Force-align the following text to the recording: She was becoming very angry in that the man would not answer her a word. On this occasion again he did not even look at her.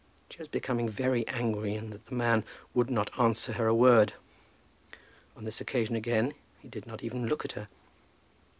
She 0.31 0.39
was 0.39 0.47
becoming 0.47 0.89
very 0.89 1.27
angry 1.27 1.75
in 1.75 1.91
that 1.91 2.05
the 2.07 2.15
man 2.15 2.43
would 2.73 2.89
not 2.89 3.11
answer 3.19 3.53
her 3.53 3.67
a 3.67 3.75
word. 3.75 4.13
On 5.37 5.43
this 5.43 5.61
occasion 5.61 5.95
again 5.95 6.33
he 6.57 6.67
did 6.69 6.87
not 6.87 7.03
even 7.03 7.27
look 7.27 7.45
at 7.45 7.51
her. 7.51 7.67